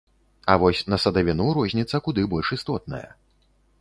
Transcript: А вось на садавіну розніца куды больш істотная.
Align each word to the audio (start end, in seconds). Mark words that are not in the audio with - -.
А 0.53 0.53
вось 0.61 0.81
на 0.93 0.99
садавіну 1.03 1.47
розніца 1.57 1.95
куды 2.07 2.25
больш 2.33 2.47
істотная. 2.59 3.07